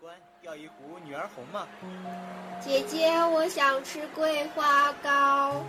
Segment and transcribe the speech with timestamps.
[0.00, 1.66] 官要一壶女儿红吗？
[2.60, 5.60] 姐姐，我想吃桂花糕。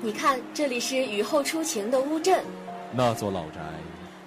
[0.00, 2.44] 你看，这里是雨后初晴的乌镇。
[2.92, 3.60] 那座老宅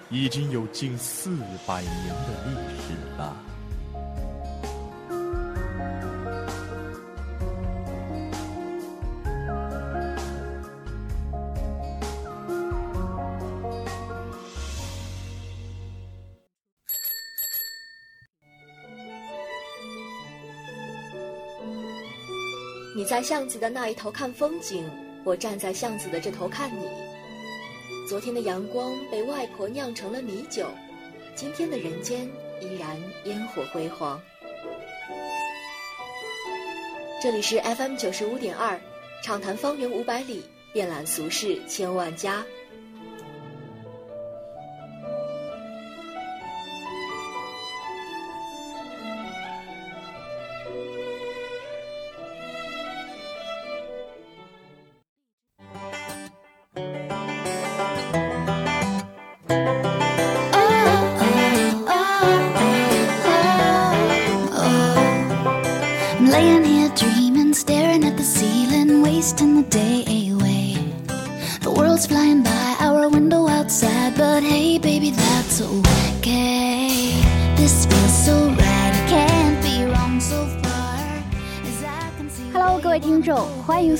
[0.09, 1.37] 已经有近四
[1.67, 3.35] 百年的历史了。
[23.25, 24.87] 巷子的那一头看风景，
[25.23, 26.87] 我站在巷子的这头看你。
[28.07, 30.67] 昨天的阳光被外婆酿成了米酒，
[31.33, 32.29] 今天的人间
[32.61, 34.21] 依然烟火辉煌。
[37.19, 38.79] 这里是 FM 九十五点二，
[39.23, 42.45] 畅谈方圆五百里，遍览俗世千万家。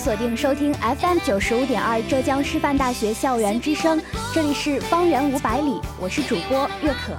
[0.06, 4.00] 锁定收听 FM 九十五点二浙江师范大学校园之声，
[4.31, 7.11] 这里是方圆五百里，我是主播月可。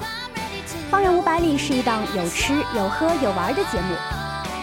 [0.88, 3.96] 方圆五百里是一档有吃有喝有玩的节目。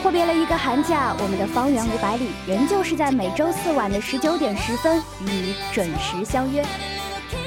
[0.01, 6.63] 阔别了一个寒假，我们的方圆五百里仍旧是在每周四晚的十九点十分与你准时相约。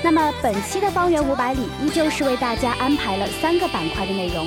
[0.02, 4.46] 那么本期的方圆五百里依旧是为大家安排了三个板块的内容。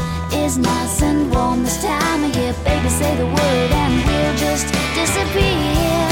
[0.51, 2.53] is nice and warm this time of year.
[2.65, 6.10] Baby, say the word and we'll just disappear.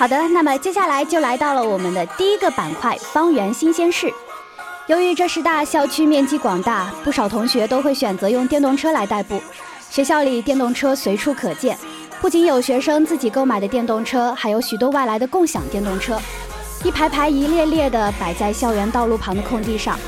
[0.00, 4.10] 好的，那么接下来就来到了我们的第一个板块——方圆新鲜事。
[4.86, 9.42] 由于这师大校区面积广大，不少同学都会选择用电动车来代步。
[9.90, 11.76] 学校里电动车随处可见，
[12.18, 16.18] 不仅有学生自己购买的电动车，还有许多外来的共享电动车，
[16.82, 19.98] 一排排、一列列的摆在校园道路旁的空地上。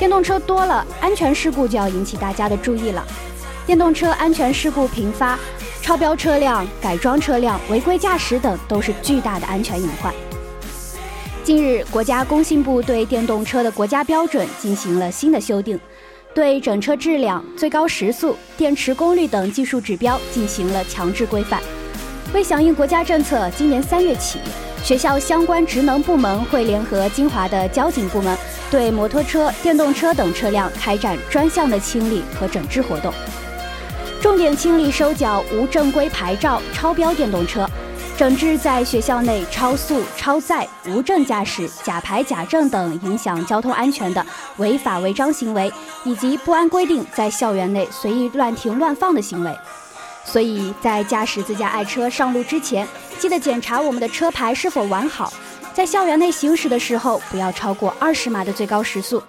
[0.00, 3.06] 电动车多了，安全事故就要引起大家的注意了。
[3.64, 5.38] 电动车安全事故频发。
[5.88, 10.12] 超标车辆、改装车辆、违规驾驶等都是巨大的安全隐患。
[11.42, 15.80] 近日，国家工信部对电动车的国家标准进行了新的修订，
[16.34, 21.58] 对整车质量、最高时速、电池功率等技术指标进行了强制规范。
[22.34, 24.40] 为响应国家政策，今年三月起，
[24.84, 28.36] 学校相关职能部门会联合金华的交警部门，
[28.70, 33.10] 对摩托车、电动车等车辆开展专项的清理和整治活动。
[34.20, 37.64] 重点清理收缴无正规牌照、超标电动车，
[38.16, 44.24] 整治在学校内超速、超载、无证驾驶、假牌假证等影响交通安全的
[44.56, 45.72] 违法违章行为，
[46.04, 49.56] 以及不按规定在校园内随意乱停乱放的行为。
[50.24, 52.86] 所以在驾驶自家爱车上路之前，
[53.20, 55.32] 记得检查我们的车牌是否完好。
[55.72, 59.22] 在校园内行驶的时候，不要超过二十码的最高时速。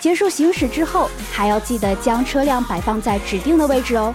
[0.00, 4.14] 结束行驶之后，还要记得将车辆摆放在指定的位置哦。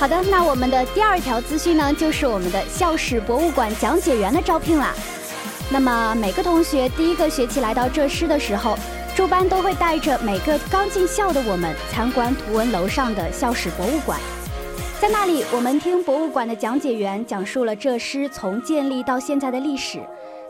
[0.00, 4.94] 好的，那我们的第二条资讯呢，就是我们的校史博物馆讲解员的招聘啦。
[5.70, 8.78] 那么每个同学第一个学期来到浙师的时候，
[9.14, 14.18] 驻班都会带着每个刚进校的我们参观图文楼上的校史博物馆。
[14.98, 20.00] 在那里，我们听博物馆的讲解员讲述了浙师从建立到现在的历史，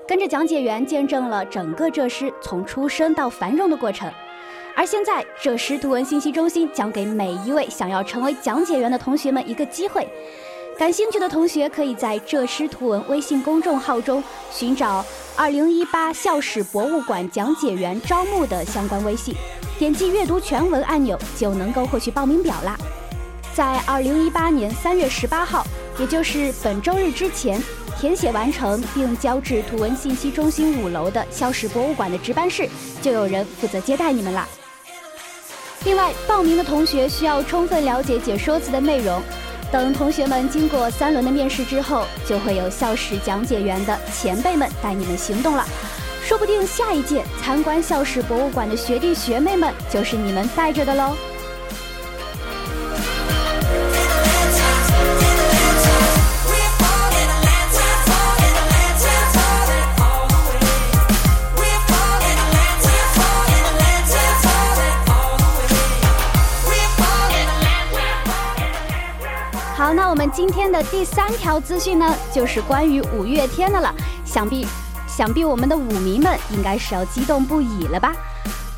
[0.06, 4.08] 跟着讲解员见证了整个浙师从出生到繁荣的过程。
[4.76, 10.08] 而现在，浙师图文信息中心将给每一位想要成为讲解员的同学们一个机会。
[10.78, 15.04] 感兴趣的同学可以在浙师图文微信公众号中寻找
[15.36, 19.34] “二零一八校史博物馆讲解员招募”的相关微信，
[19.78, 22.78] 点击阅读全文按钮就能够获取报名表啦。
[23.52, 25.66] 在二零一八年三月十八号，
[25.98, 27.62] 也就是本周日之前，
[27.98, 32.66] 填写完成并交至图文信息中心五楼的校史博物馆的值班室，
[33.02, 34.48] 就有人负责接待你们啦。
[35.84, 39.22] 另外，报名的同学需要充分了解解说词的内容。
[39.72, 45.64] 等同学们经过三轮的面试之后，就会有校史讲解员的前辈们带你们行动了。
[46.22, 51.16] 说不定下一届参观校史博物馆的学弟学妹们就是你们带着的喽。
[70.32, 73.92] 今天的第三条资讯呢，就是关于五月天的了。
[74.24, 74.64] 想必，
[75.08, 78.14] 想必我们的舞迷们应该是要激动不已了吧？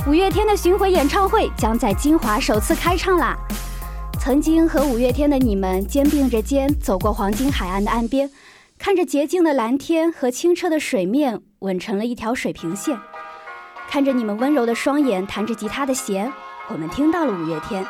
[0.06, 3.36] 五月天的巡回演唱会将在金华首次开唱啦！
[4.18, 8.30] 曾经和五月天的你们肩并着肩走过黄金海岸的岸边，
[8.78, 12.98] 看着洁净的蓝天和清澈的水面吻成了一条水平线，
[13.90, 16.32] 看着你们温柔的双眼弹着吉他的弦，
[16.68, 17.84] 我们听到了五月天。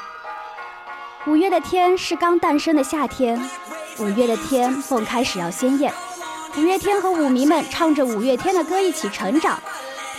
[1.24, 3.40] 五月的天是刚诞生的夏天，
[3.98, 5.92] 五月的天梦开始要鲜艳。
[6.58, 9.56] 五月天和舞迷们唱着五月天的歌一起成长。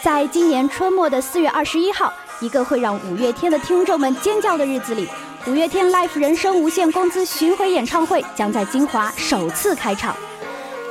[0.01, 5.09] 在今年春末的四月二十一号，一个会让五月天的听众们尖叫的日子里，
[5.45, 10.15] 五月天 Life 人生无限公司巡回演唱会将在金华首次开场。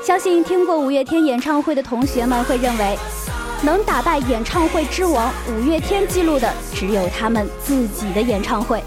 [0.05, 2.99] 相信听过五月天演唱会的同学们会认为，
[3.63, 8.85] 能打败演唱会之王五月天记录的，只有他们自己的演唱会。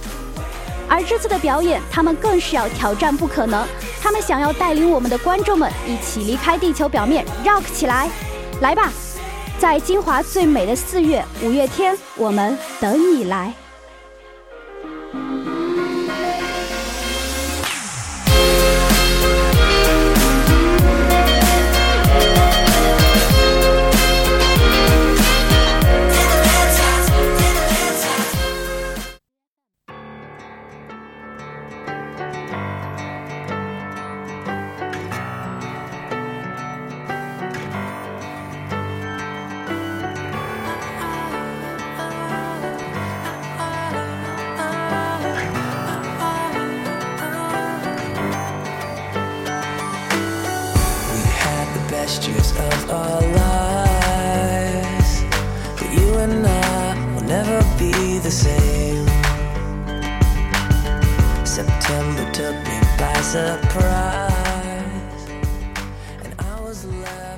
[0.87, 3.65] 而这次的表演，他们更是要挑战不可能。
[4.01, 8.09] 他们想要带领我们的观众们一起离开地球表面，rock 起来！
[8.61, 8.91] 来吧，
[9.57, 13.53] 在金华最美的四月，五月天，我们等你来。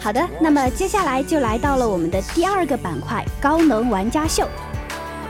[0.08, 4.48] 好的，那么接下来就来到了我们的第二个板块——高能玩家秀。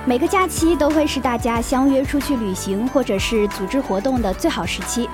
[0.06, 5.10] 每个假期都会是大家相约出去旅行或者是组织活动的最好时期。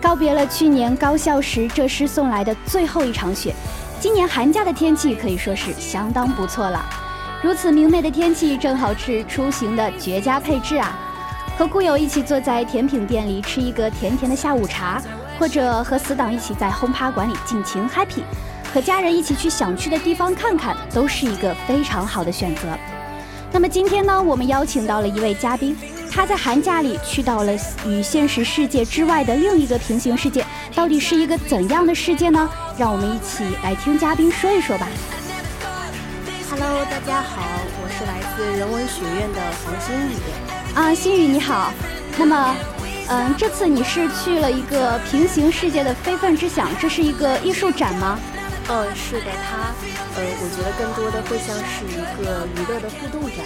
[0.00, 3.54] 告别了去年高校时浙师送来的最后一场雪，
[4.00, 6.82] 今年寒假的天气可以说是相当不错了。
[7.42, 10.98] 如此明媚的天气，正好是出行的绝佳配置啊！
[11.58, 14.98] 和故友一起坐在甜品店里吃一个甜甜的下午茶，
[15.38, 18.22] 或者和死党一起在轰趴馆里尽情 happy，
[18.74, 22.62] 和家人一起去想去的地方看看，都是一个非常好的选择。
[23.52, 25.76] 那么今天呢，我们邀请到了一位嘉宾。
[26.10, 27.52] 他在寒假里去到了
[27.86, 32.50] 与现实世界之外的另一个平行世界，到底是一个怎样的世界呢？
[32.76, 34.88] 让我们一起来听嘉宾说一说吧。
[36.50, 37.42] Hello，大家好，
[37.80, 40.74] 我是来自人文学院的黄新宇。
[40.74, 41.72] 啊，新宇你好。
[42.18, 42.56] 那么，
[43.08, 48.18] 嗯，这次你是去了一个平行世界的非分之想，这是一个艺术展吗？
[48.66, 49.74] 嗯，是的，它，
[50.16, 53.44] 呃，我觉得更多的会像是一个娱乐的互动展。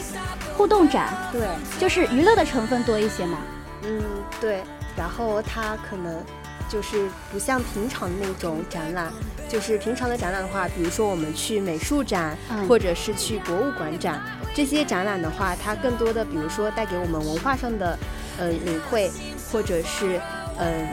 [0.57, 1.49] 互动展，对，
[1.79, 3.39] 就是娱乐的成分多一些嘛。
[3.83, 4.01] 嗯，
[4.41, 4.63] 对。
[4.97, 6.25] 然后它可能
[6.69, 9.13] 就是不像平常的那种展览，
[9.49, 14.23] 就是平常的展览的话，比如说我们去美术展，或者是去博物馆展，
[14.55, 17.99] 这些展览的话，它更多的，比如说带给我们文化上的，
[18.39, 19.11] 呃，领会，
[19.51, 20.21] 或者是。
[20.61, 20.87] 嗯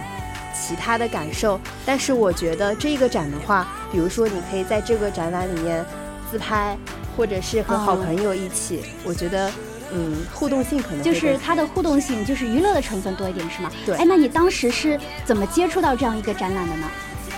[0.57, 1.59] 其他的感受。
[1.85, 5.85] 但是我觉得这个展的话，比如说你可以在这个展览里面
[6.29, 6.77] 自拍，
[7.15, 9.49] 或者是和好朋友一起，我觉得。
[9.93, 13.71] 嗯，互动性可能就是它的互动性，就是娱乐的成分多一点，是吗？
[13.85, 13.95] 对。
[13.95, 16.87] 哎，那你当时是怎么接触到这样一个展览的呢？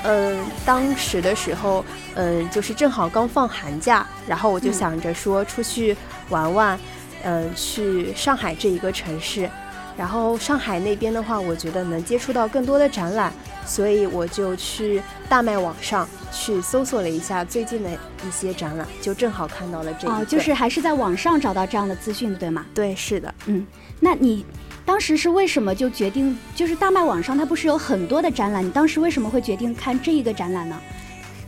[0.04, 1.86] 嗯，当时的时候，
[2.16, 5.96] 嗯，就是正好刚放寒假，然后我就想着说出去
[6.30, 6.80] 玩玩，
[7.24, 9.48] 嗯，去上海这一个城市，
[9.96, 13.32] 然后上海那边的话，我觉得能接触到更多的展览。
[13.68, 17.90] 所以我就去大麦网上去搜索了一下最近的
[18.26, 20.14] 一些展览，就正好看到了这个。
[20.14, 22.66] 哦，就是还是在网上找到这样的资讯，对吗？
[22.74, 23.32] 对，是的。
[23.48, 23.68] 嗯，
[24.00, 24.46] 那你
[24.86, 30.82] 当时是为什么就决定，就是大麦网上它不是有很多的展览，你当时为什么会决定看这一个展览呢？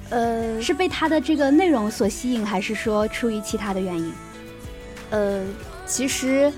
[0.10, 4.14] 呃，是被它的这个内容所吸引，还是说出于其他的原因？
[5.12, 5.44] 呃，
[5.86, 6.52] 其实。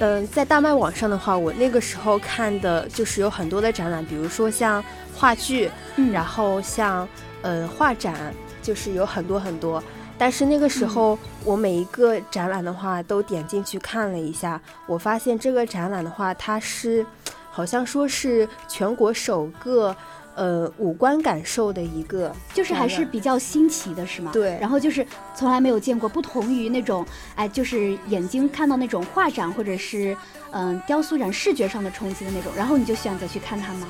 [0.00, 4.84] 嗯，在大麦网上的话，我那个时候看的就是有很多的展览，比如说像
[5.14, 5.70] 话剧，
[6.12, 7.08] 然后像
[7.42, 9.82] 呃画展，就是有很多很多。
[10.18, 17.06] 但是那个时候，我每一个展览的话都点进去看了一下，我发现这个展览的话，它是
[17.50, 19.94] 好像说是全国首个。
[20.34, 24.30] 呃，五官感受的一个，就是还是比较新奇的，是吗？
[24.32, 24.58] 对。
[24.60, 30.16] 然后就是从来没有见过，不同于那种，哎，就是眼睛看到那种画展或者是
[30.50, 33.86] 嗯雕塑展视觉上的冲击的那种，然后你就选择去看它吗？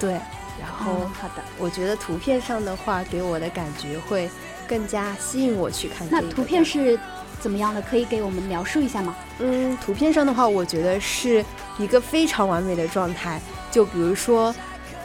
[0.00, 0.12] 对。
[0.60, 4.28] 然后好的，我觉得图片上的话给我的感觉会
[4.66, 6.08] 更加吸引我去看。
[6.10, 6.98] 那图片是
[7.38, 7.82] 怎么样的？
[7.82, 9.14] 可以给我们描述一下吗？
[9.38, 11.44] 嗯，图片上的话，我觉得是
[11.78, 13.40] 一个非常完美的状态。
[13.70, 14.52] 就比如说。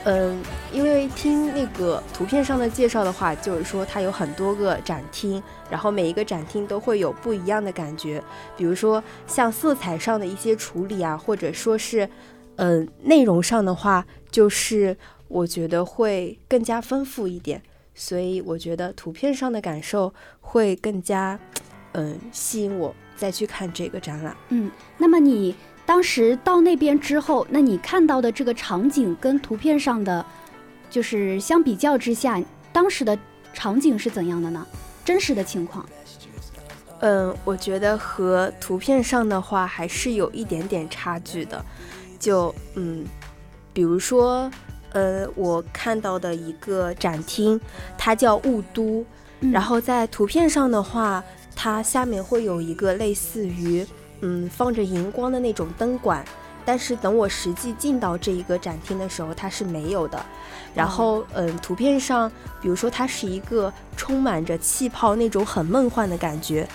[0.05, 0.41] 嗯，
[0.71, 8.23] 因为听那个图片上的介绍的话，就是说它有很多个展厅，然后每一个展厅都会有不一样的感觉。
[8.55, 12.09] 比如说像色彩上的一些处理啊，或者说是，
[12.55, 14.95] 嗯，内容上的话，就是
[15.27, 17.61] 我觉得会更加丰富一点。
[17.93, 21.37] 所以我觉得图片上的感受会更加，
[21.91, 24.35] 嗯，吸引我再去看这个展览。
[24.47, 25.53] 嗯，那么你。
[25.89, 30.23] 当时到那边之后，那你看到的这个场景跟图片上的，
[30.87, 32.39] 就是相比较之下，
[32.71, 33.17] 当时的
[33.53, 34.63] 场景是怎样的呢？
[35.03, 35.83] 真实的情况？
[36.99, 41.65] 嗯，我觉得和图片上的话还是有一点点差距的。
[42.19, 43.03] 就嗯，
[43.73, 44.47] 比如说，
[44.91, 47.59] 呃，我看到的一个展厅，
[47.97, 49.03] 它叫雾都，
[49.39, 51.23] 然后在图片上的话，
[51.55, 53.83] 它下面会有一个类似于。
[54.21, 56.23] 嗯，放着荧光的那种灯管，
[56.65, 60.23] 但是等我实际进到这一个展厅的时候，它是没有的。
[60.75, 66.67] 然后，嗯，图片上，比如说它是一个充满着气泡那种很梦幻的感觉，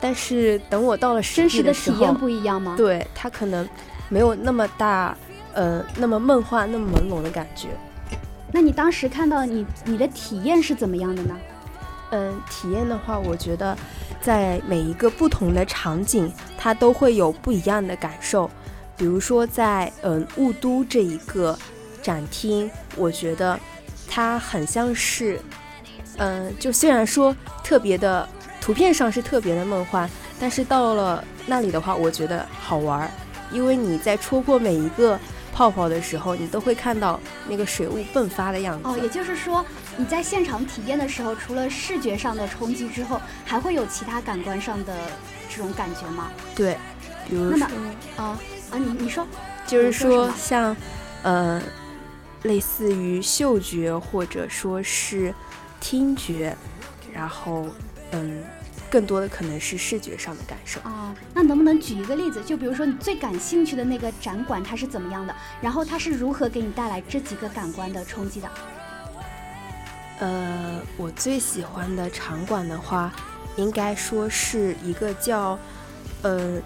[0.00, 2.74] 但是等我到了真实的体验不一样吗？
[2.76, 3.68] 对，它可能
[4.08, 5.16] 没有那么大，
[5.54, 7.68] 呃，那么梦幻、那么朦胧的感觉。
[8.52, 11.36] 那你当时看到你你的体验是怎么样的呢？
[12.10, 13.76] 嗯，体验的话，我觉得。
[14.22, 18.50] 在每一个不同的场景，它都会有不一样的感受。
[18.96, 21.58] 比如说，在嗯雾都这一个
[22.00, 23.58] 展厅，我觉得
[24.08, 25.40] 它很像是，
[26.18, 28.28] 嗯，就虽然说特别的
[28.60, 33.10] 图片上是特别的梦幻，但是到了那里的话，我觉得好玩儿，
[33.50, 35.18] 因为你在戳破每一个。
[35.54, 38.88] 泡泡的时候，你都会看到那个水雾迸发的样子。
[38.88, 39.62] 哦，也就是说，
[39.96, 44.94] 你在现场体验的时候，除了视觉上的冲击之后，还会有其他感官上的
[45.48, 46.30] 这种感觉吗？
[46.54, 46.76] 对，
[47.28, 47.66] 比如说，
[48.16, 48.38] 啊
[48.70, 49.26] 啊，你你说，
[49.66, 50.76] 就是说像，
[51.22, 51.62] 呃，
[52.44, 55.34] 类似于嗅觉或者说是
[55.80, 56.56] 听觉，
[57.12, 57.66] 然后，
[58.12, 58.42] 嗯。
[58.90, 62.42] 更多的可能是视觉上的感受啊，那能不能举一个例子？
[62.44, 65.34] 就比如说你最感兴趣的那个展馆，它是怎么样的？
[65.62, 68.50] 然后它是如何给你带来这几个感官的冲击的？
[70.22, 73.12] 呃，我最喜欢的场馆的话，
[73.56, 75.58] 应该说是一个叫
[76.22, 76.62] 呃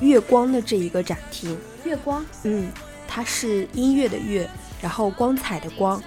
[0.00, 1.58] 月光的这一个展厅。
[1.84, 2.22] 月光？
[2.42, 2.70] 嗯，
[3.06, 4.46] 它是音乐的乐，
[4.82, 6.02] 然后光彩的光，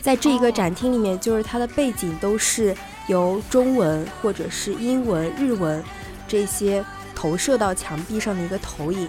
[0.00, 2.74] 在这一个展厅里面，就是它的背景都是。
[3.08, 5.80] 由中文或者是英文、日文
[6.26, 9.08] 这些投射到墙壁上的一个投影，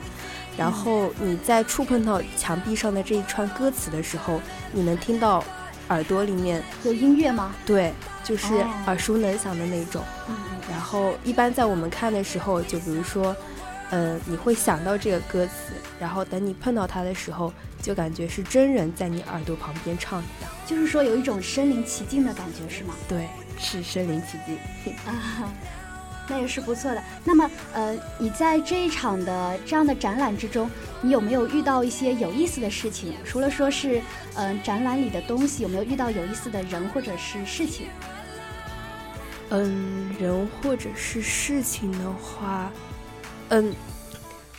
[0.55, 4.39] 然后你在触碰到墙壁上的这一串歌词的时候，
[4.71, 5.43] 你能听到
[5.89, 7.53] 耳朵里面有音乐吗？
[7.65, 8.53] 对，就是
[8.85, 10.03] 耳熟能详的那种。
[10.69, 13.35] 然后一般在我们看的时候，就比如说，
[13.89, 20.51] 呃，你会想到这个歌词，然后等你碰到它的时候，就感觉是真人在你耳朵旁边唱一样。
[20.65, 22.93] 就是说有一种身临其境的感觉，是吗？
[23.07, 23.27] 对。
[23.59, 25.49] 是身临其境啊！
[26.27, 27.01] 那也是不错的。
[27.23, 30.69] 那么，呃，你在这一场的这样的展览之中，
[31.01, 33.13] 你有没有遇到一些有意思的事情？
[33.25, 34.01] 除了说是，
[34.35, 37.87] 嗯，展览里的东西，有没有遇到有意思的人或者是事情？
[39.49, 42.69] 嗯，人或者是事情的话，
[43.47, 43.73] 嗯，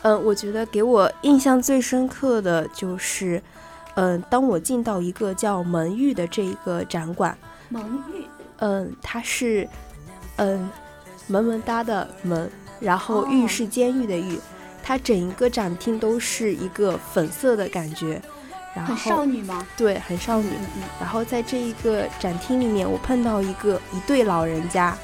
[0.00, 3.42] 嗯，我觉得给我印象最深刻的就是，
[3.96, 7.36] 嗯，当我进到一个叫蒙玉的这一个展馆，
[7.68, 8.24] 蒙玉，
[8.60, 9.68] 嗯，它是，
[10.36, 10.70] 嗯，
[11.28, 12.48] 萌萌哒的萌，
[12.80, 14.38] 然后玉是监狱的狱，
[14.82, 18.20] 它整一个展厅都是一个粉色的感觉。
[18.86, 19.66] 很少女吗？
[19.76, 20.50] 对，很少女。
[21.00, 24.96] 然后在这一个展厅里面，我碰到一个一对老人家，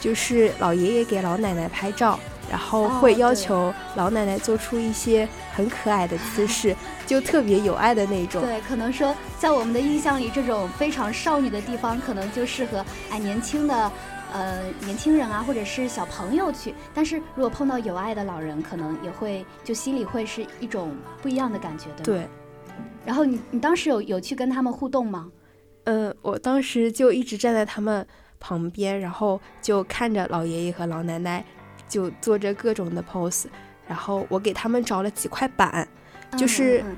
[0.00, 2.18] 就是老爷爷给老奶奶拍照，
[2.50, 6.74] 然后会要求老奶奶做出一些很可爱的姿势，
[7.06, 8.42] 就特别有爱的那种。
[8.42, 13.92] 对，可能说在我们的印象里，这种非常少女的地方，可能就适合哎年轻的
[14.32, 16.74] 呃年轻人啊，或者是小朋友去。
[16.92, 22.04] 但是如果碰到有爱的老人，可能也会就心里会是一种不一样的感觉的。
[22.04, 22.26] 对。
[23.04, 25.30] 然后你你当时有有去跟他们互动吗？
[25.84, 28.06] 嗯，我当时就一直站在他们
[28.38, 31.44] 旁边，然后就看着老爷爷和老奶奶，
[31.88, 33.46] 就做着各种的 pose，
[33.88, 35.86] 然后我给他们找了几块板，
[36.38, 36.96] 就是嗯，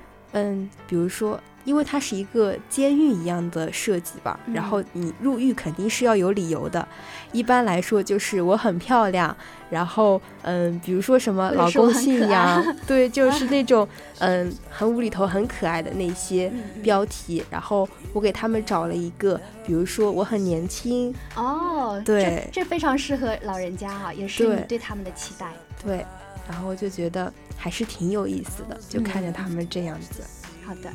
[0.86, 1.40] 比如说。
[1.64, 6.86] 因为它是一个监狱一样的设计吧，然后你入狱肯定是要有理由的。
[7.32, 9.34] 一般来说就是我很漂亮，
[9.70, 13.88] 然后嗯，比如说什么老公信仰，对，就是 那种
[14.18, 17.42] 嗯很无厘头、很可爱的那些标题。
[17.50, 25.50] 然后我给他们找了一个，比如说我很年轻哦，对，这非常适合老人家哈，也是你对他们的期待。
[25.82, 26.04] 对，
[26.48, 30.22] 然后就觉得还是挺有意思的，就看着他们这样子。
[30.66, 30.92] 好的。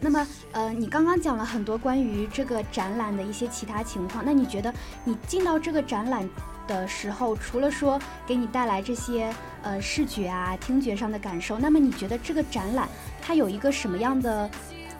[0.00, 4.24] 那么，呃，你刚刚讲了很多关于这个展览的一些其他情况。
[4.24, 6.28] 那你觉得，你进到这个展览
[6.68, 12.88] 的时候，除了说给你带来这些呃视觉啊、听觉上的感受，那么你觉得这个展览
[13.20, 14.48] 它有一个什么样的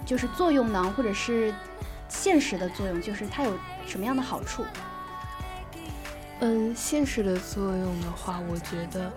[0.05, 0.93] 就是作用呢？
[0.97, 1.55] 或者是
[2.09, 4.65] 现实的作用，就是它有什么样的好处？
[6.41, 9.13] 嗯，现实的作用的话，我觉得，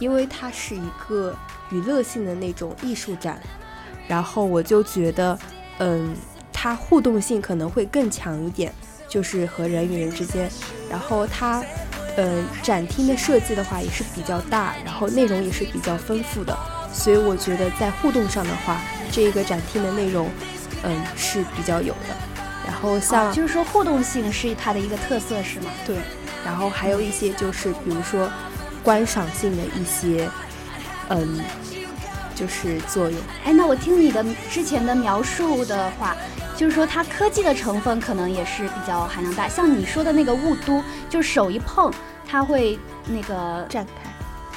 [0.00, 1.32] 因为它是一个
[1.70, 3.40] 娱乐性的那种艺术展。
[4.08, 5.38] 然后我就觉得，
[5.78, 6.12] 嗯，
[6.52, 8.74] 它互动性可能会更强一点，
[9.08, 10.50] 就是和人与人之间。
[10.90, 11.62] 然后它，
[12.16, 16.58] 嗯，展厅的设计的话也是比较大，然后内容也是比较丰富的。
[16.92, 18.80] 所以我觉得在互动上的话，
[19.12, 20.28] 这个展厅的内容，
[20.82, 22.16] 嗯，是比较有的。
[22.66, 25.70] 然后像就是说互动性是它的一个特色，是吗？
[25.86, 25.96] 对。
[26.44, 28.28] 然后还有一些就是比如说
[28.82, 30.28] 观赏性的一些，
[31.08, 31.40] 嗯。
[32.32, 33.20] 就是作用。
[33.44, 36.16] 哎，那我听你的之前的描述的话，
[36.56, 39.46] 就是说它科技的成分可能也是比较含量大。
[39.46, 41.92] 像你说的那个雾都，就手一碰，
[42.26, 43.88] 它会那个绽开。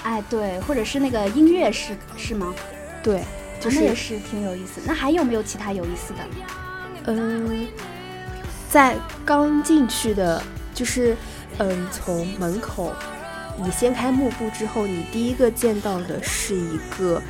[0.04, 2.56] 哎，对，或者是那个音乐是是吗？
[3.04, 3.22] 对，
[3.66, 4.80] 那也是挺有意思。
[4.86, 6.20] 那还有没有其他有意思的？
[7.08, 7.68] 嗯，
[8.70, 10.42] 在刚进去的，
[10.74, 11.18] 就是
[11.58, 12.94] 嗯，从门口
[13.58, 17.22] 你掀开幕布之后，你第一个见到的是一个。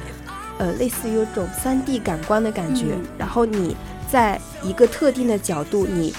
[0.59, 3.75] 呃，类似于有种三 D 感官的感觉，然后你
[4.07, 6.13] 在一个特定的角度，你，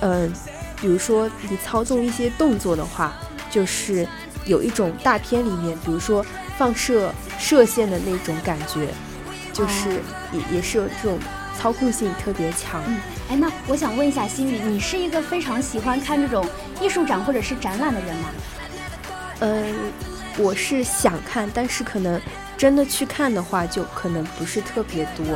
[0.00, 0.30] 嗯，
[0.80, 3.14] 比如说你操纵一些动作的话，
[3.48, 4.04] 就是
[4.44, 6.26] 有一种大片里面，比如说
[6.58, 8.88] 放射射线的那种感觉，
[9.52, 10.00] 就是
[10.32, 11.16] 也也是有这种
[11.56, 12.82] 操控性特别强。
[12.88, 12.98] 嗯，
[13.30, 16.44] 哎，那我想问一下心雨，你是一个非常喜欢看这种
[16.80, 18.30] 艺术展或者是展览的人吗？
[19.40, 19.74] 嗯，
[20.38, 22.20] 我是想看，但是可能。
[22.58, 25.26] 真的去看的话，就可能不是特别多，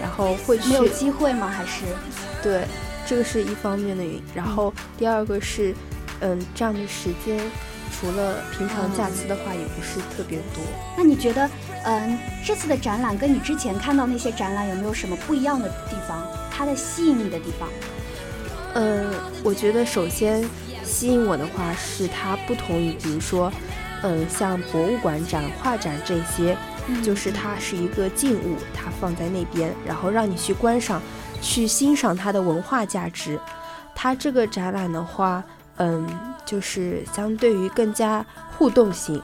[0.00, 1.48] 然后会去没有机会吗？
[1.48, 1.84] 还是
[2.42, 2.66] 对，
[3.06, 4.22] 这个是一方面的原因。
[4.34, 5.74] 然后第二个是，
[6.20, 7.38] 嗯，这样的时间
[7.92, 10.64] 除了平常假期的话，也不是特别多。
[10.96, 11.46] 那你觉得，
[11.84, 16.26] 嗯，这次的展览跟你之前看到那些展览有没有什么不一样的地方？
[16.50, 17.68] 它的吸引你的地方？
[18.76, 19.04] 嗯，
[19.44, 20.42] 我觉得首先
[20.96, 23.52] 吸引我的话是它不同于，比如说。
[24.02, 26.56] 嗯，像博物馆展、画展这些，
[27.02, 31.00] 就是它是一个静物，它放在那边，然后让你去观赏、
[31.40, 33.40] 去欣赏它的文化价值。
[33.94, 35.42] 它这个展览的话，
[35.78, 36.06] 嗯，
[36.44, 38.24] 就是相对于更加
[38.56, 39.20] 互动性，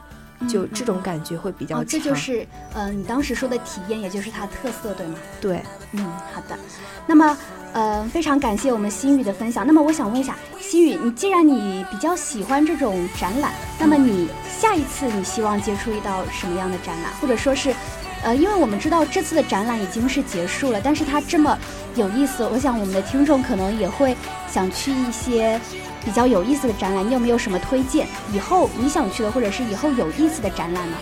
[0.49, 1.87] 就这种感觉会比较强。
[1.87, 5.19] 这就是嗯，你当时说的体验，也就是它特色，对吗？
[5.41, 6.59] 对，嗯，好的。
[7.07, 7.37] 那么。
[7.75, 9.67] 呃，非常感谢我们心宇的分享。
[9.67, 14.29] 那么我想问一下，心宇，你既然你比较喜欢这种展览，那么你
[14.61, 17.75] 下一次你希望接触一道什么样的展览，或者说是，
[18.23, 21.59] 呃，因为我们知道这次的展览已经是结束了，但是它这么
[21.95, 24.15] 有意思，我想我们的听众可能也会
[24.51, 25.59] 想去一些
[26.05, 27.07] 比较有意思的展览。
[27.07, 28.07] 你有没有什么推荐？
[28.33, 30.97] 以后你想去的，或者是以后有意思的展览呢？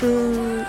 [0.00, 0.64] 嗯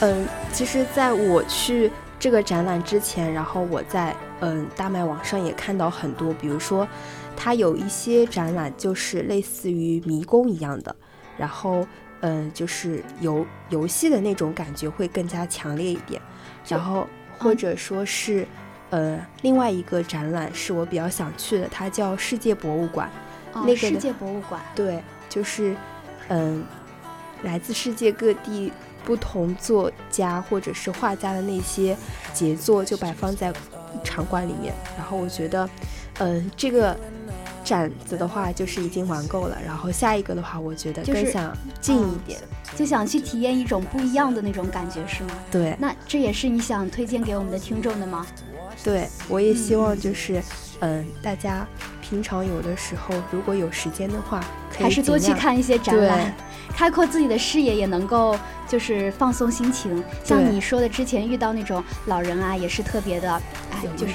[0.00, 6.86] 嗯，其实在我去这个展览之前，然后我在嗯大麦网上也看到很多，比如说
[7.36, 10.94] 它有一些展览就是类似于迷宫一样的，
[11.36, 11.86] 然后。
[12.22, 16.20] 嗯，就是游游戏的那种感觉会更加强烈一点，
[16.68, 17.06] 然后
[17.38, 18.46] 或者说是，
[18.90, 23.10] 呃，另外一个展览是我比较想去的，它叫世界博物馆。
[23.54, 25.74] 那个世界博物馆，对，就是
[26.28, 26.64] 嗯，
[27.42, 28.72] 来自世界各地
[29.04, 31.96] 不同作家或者是画家的那些
[32.32, 33.52] 杰作就摆放在
[34.04, 35.68] 场馆里面，然后我觉得，
[36.18, 36.96] 嗯，这个。
[37.62, 42.40] 展子的话就是已经玩够了，然后下一个的话，我觉得更想近一点，
[42.74, 45.30] 就想去体验一种不一样的那种感觉，是吗？
[45.52, 45.76] 对。
[45.78, 48.26] 那这也是你想推荐给我们的听众的吗？
[48.82, 50.42] 对，我也希望就是，
[50.80, 51.66] 嗯，大家
[52.00, 54.42] 平常有的时候如果有时间的话，
[54.78, 56.34] 还是多去看一些展览。
[56.74, 58.38] 开阔自己的视野，也能够
[58.68, 60.02] 就是放松心情。
[60.24, 63.30] 像你说的，之前遇到那种老人啊，也是特别的，
[63.72, 64.14] 哎，就是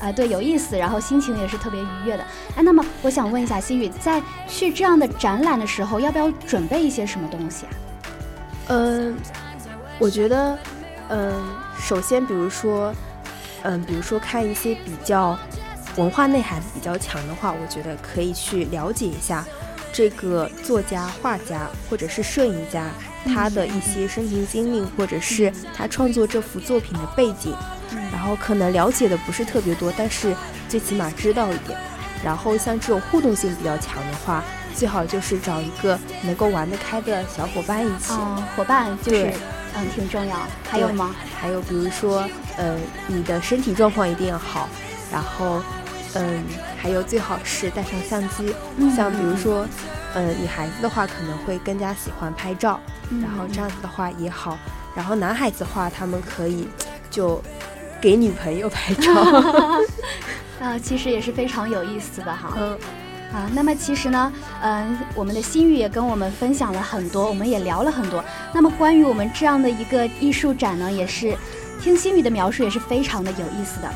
[0.00, 2.22] 啊，对，有意思，然后心情也是特别愉悦的。
[2.54, 7.72] 哎，那么我想问一下心雨，在去这样的展览的时候，要不要准备一些什么东西啊？
[8.68, 9.16] 嗯，
[9.98, 10.58] 我觉得，
[11.08, 11.44] 嗯，
[11.78, 12.94] 首先，比如说，
[13.62, 15.38] 嗯，比如说看一些比较
[15.96, 19.44] 文化内涵比较强的话，我觉得可以去了解一下。
[19.92, 22.84] 这个作家、画家或者是摄影家，
[23.24, 27.56] 他的一些生平经历，或者是他创作这幅作品的背景，
[28.12, 30.36] 然后可能了解的不是特别多，但是
[30.68, 31.78] 最起码知道一点。
[32.22, 38.12] 然后像这种互动性比较强的话，最好就是找一个能够玩得开的小伙伴一起。
[38.54, 39.32] 伙伴就是
[39.74, 40.36] 嗯挺重要。
[40.68, 41.16] 还有吗？
[41.40, 44.68] 还有比如说，呃，你的身体状况一定要好，
[45.12, 45.62] 然后。
[46.18, 46.44] 嗯，
[46.80, 48.54] 还有最好是带上相机，
[48.96, 49.66] 像比如说，
[50.14, 52.80] 呃，女孩子的话可能会更加喜欢拍照，
[53.20, 54.56] 然后这样子的话也好。
[54.94, 56.68] 然后男孩子的话，他们可以
[57.10, 57.42] 就
[58.00, 59.12] 给女朋友拍照，
[60.58, 62.54] 啊，其实也是非常有意思的哈。
[62.56, 62.70] 嗯，
[63.30, 68.24] 啊，那么其实呢，嗯，我们的心雨也跟我们分享了很多，我们也聊了很多。
[68.54, 71.36] 那么关于我们这样的一个艺术展呢，也是
[71.82, 73.88] 听心雨的描述也是非常的有意思的。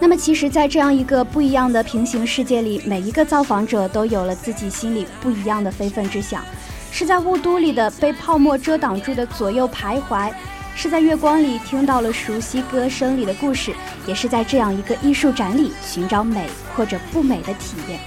[0.00, 6.42] 那么，其实，在这样一个不一样的平行世界里，每一个造访者都有了自己心里不一样的非分之想：
[6.90, 10.32] 是在雾都里的被泡沫遮挡住的左右徘徊，
[10.74, 13.72] 是在月光里听到了熟悉歌声里的故事，
[14.04, 18.00] 也是在这样一个艺术展里寻找美或者不美的体验。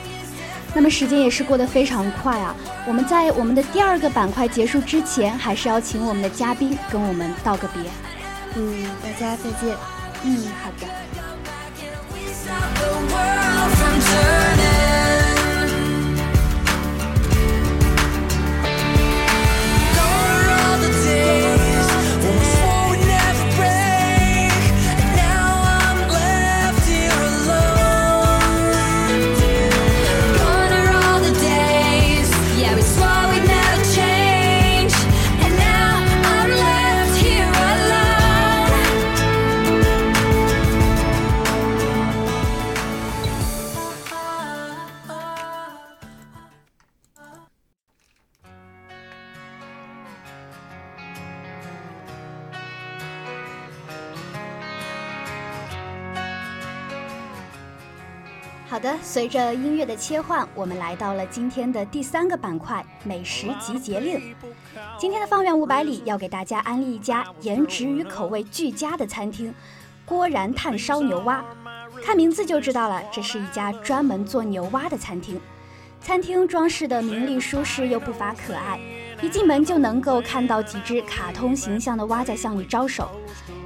[0.74, 2.54] 那么，时间也是过得非常快啊！
[2.86, 7.84] 我们在我们的第二个板块结束之前，还是要请我们的嘉宾跟我们道个别。
[8.56, 9.78] 嗯，大家再见。
[10.24, 10.88] 嗯，好的。
[59.16, 64.36] 随着音乐的切换，我们来到了今天的第三个板块——美食集结令。
[65.00, 69.56] 今天的方圆五百里要给大家安利一家颜值与口味俱佳的餐厅——
[70.04, 71.42] 郭然炭烧牛蛙。
[72.04, 75.40] 看名字就知道了，这是一家专门做牛蛙的餐厅。
[76.02, 78.78] 餐厅装饰的明丽舒适又不乏可爱，
[79.22, 83.10] 一进门就能够看到几只卡通形象的蛙在向你招手。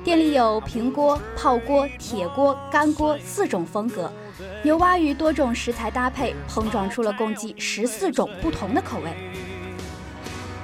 [0.04, 4.14] 店里有平锅、泡锅、铁锅、干锅四种风格。
[4.63, 9.12] 牛蛙与多种食材搭配，碰撞出了共计十四种不同的口味。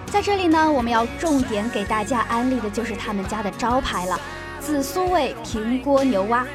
[0.07, 4.19] 在这里呢，我们要重点给大家安利的就是他们家的招牌了——
[4.61, 6.45] 紫苏味平锅牛蛙。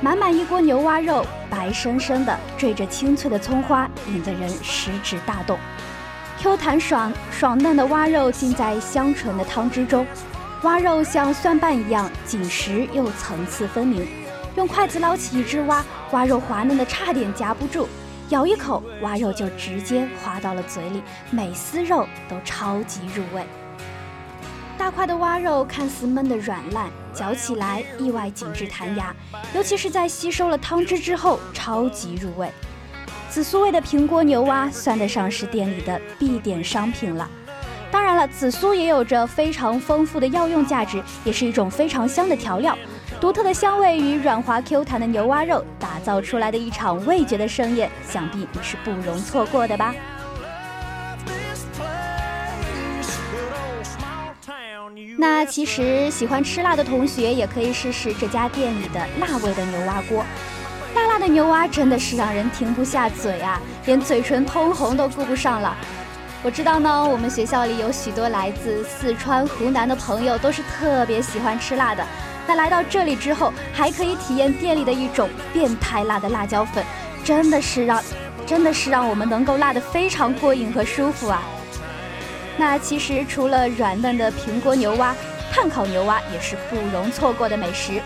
[0.00, 5.58] 满满一锅牛蛙肉，白生生的，缀着清脆的葱花，引得人食指大动。
[6.40, 10.06] Q 弹爽爽嫩的蛙肉浸在香醇的汤汁中，
[10.62, 14.06] 蛙肉像蒜瓣一样紧实又层次分明。
[14.56, 17.86] 用筷子捞起一只蛙，蛙肉滑嫩的差点夹不住，
[18.30, 23.44] 咬一口，蛙肉就直接滑到了嘴里，每丝肉都超级入味。
[24.76, 29.14] 大块的蛙肉看似焖得软烂，嚼起来意外紧致弹牙，
[29.54, 32.50] 尤其是在吸收了汤汁之后，超级入味。
[33.28, 37.28] 紫苏味的平锅牛蛙算得上是店里的必点商品了。
[37.90, 42.76] 当然了，紫苏也有着非常丰富的药用价值，也是一种非常香的调料。
[43.20, 49.92] 独特的香味与软滑 Q 弹的牛蛙肉打造出来的一场味觉的盛宴，想必你是不容错过的吧。
[55.18, 60.24] 那其实喜欢吃辣的同学也可以试试这家店里的辣味的牛蛙锅。
[60.94, 65.76] 辣辣的牛蛙真的是让人停不下嘴啊，连嘴唇通红都顾不上了。
[66.44, 72.06] 我知道呢，我们学校里有许多来自四川、湖南的朋友都是特别喜欢吃辣的。
[72.48, 76.82] 那来到这里之后，还可以体验店里的一种变态辣的辣椒粉，
[77.22, 78.02] 真的是让，
[78.46, 81.42] 真的是让我们能够辣得非常过瘾和舒服啊。
[82.56, 85.14] 那其实除了软嫩的平锅牛蛙，
[85.52, 88.00] 炭烤牛蛙也是不容错过的美食。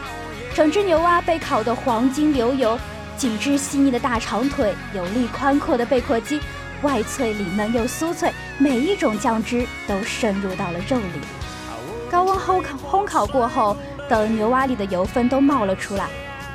[0.53, 2.77] 整只牛蛙被烤得黄金流油，
[3.17, 6.41] 紧致细腻的大长腿，有力宽阔的背阔肌，
[6.83, 11.21] 外脆里嫩又酥脆，每一种酱汁都渗入到了肉里。
[12.11, 13.75] 高温烘烤烘烤过后，
[14.13, 16.05] 等牛蛙里的油分都冒了出来，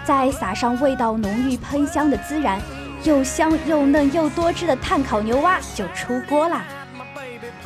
[0.06, 2.62] 再撒上味道浓郁喷香的孜然，
[3.04, 6.62] 又香又嫩又多汁的炭烤牛蛙就出锅啦。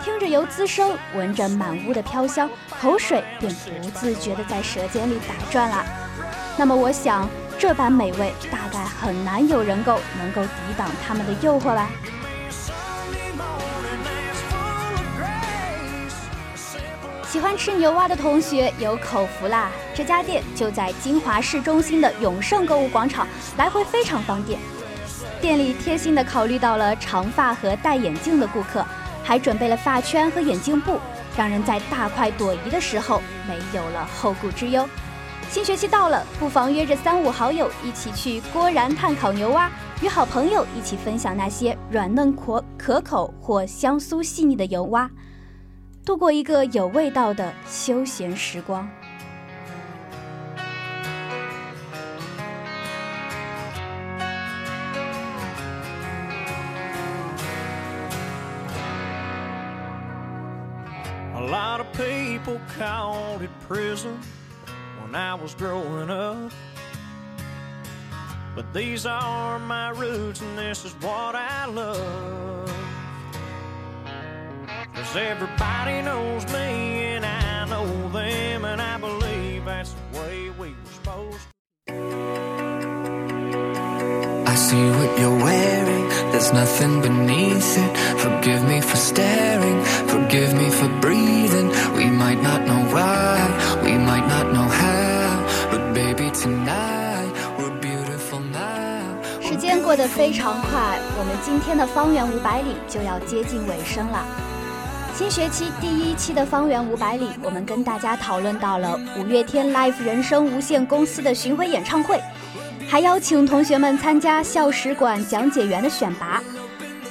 [0.01, 2.49] 听着油滋声，闻着满屋的飘香，
[2.79, 5.83] 口水便不自觉地在舌尖里打转啦。
[6.55, 7.27] 那么我想，
[7.59, 11.89] 这般美味大概很难有人够能够抵挡他们的诱惑吧。
[17.31, 19.71] 喜欢吃牛蛙的同学有口福啦！
[19.95, 23.25] 这家店就在金华市中心的永盛购物广场，
[23.57, 24.59] 来回非常方便。
[25.39, 28.85] 店里贴心的考虑到了长发和戴眼镜的顾客，
[29.23, 30.99] 还准备了发圈和眼镜布，
[31.37, 34.85] 让人在大快朵颐的时候没有了后顾之忧。
[35.49, 45.09] 新学期到了，不妨约着三五好友一起去郭然炭烤牛蛙，与好朋友一起分享那些软嫩可可口或香酥细腻的油蛙。
[46.03, 48.89] 度过一个有味道的休闲时光。
[61.35, 64.17] A lot of people called it prison
[65.01, 66.51] when I was growing up.
[68.55, 72.80] But these are my roots and this is what I love.
[75.10, 80.68] Cause everybody knows me and I know them and I believe that's the way we
[80.68, 81.94] were supposed to.
[84.46, 87.96] I see what you're wearing, there's nothing beneath it.
[88.18, 91.68] Forgive me for staring, forgive me for breathing.
[91.94, 93.38] We might not know why,
[93.84, 99.20] we might not know how, but baby, tonight we're beautiful now.
[99.42, 104.24] 时间过得非常快，我们今天的方圆五百里就要接近尾声了。
[105.21, 112.19] 新学期第一期的方圆五百里，我们跟大家讨论到了五月天 Life 人生无限公司的巡回演唱会，
[112.87, 116.41] 还邀请同学们参加校史馆讲解员的选拔。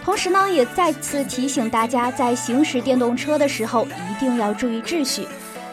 [0.05, 5.29] 同时呢，也再次提醒大家，在行驶电动车的时候一定要注意秩序。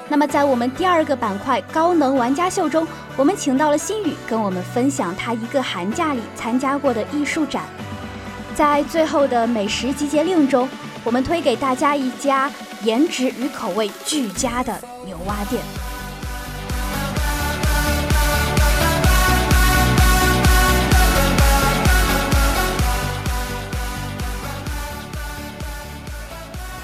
[0.08, 7.64] 那么，在我们第二个板块高能玩家秀中，我们请到了新宇，跟我们分享他一个寒假里参加过的艺术展。
[8.54, 10.70] 在最后的美食集结令中，
[11.08, 12.52] 我们推给大家一家
[12.84, 15.64] 颜值与口味俱佳的牛蛙店。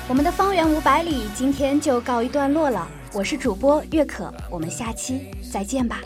[0.08, 6.00] 我们的方圆五百里今天就告一段落了，我是主播月可，我们下期再见吧。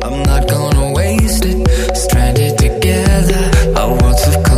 [0.00, 1.94] I'm not gonna waste it.
[1.94, 4.53] Stranded together, our worlds have come.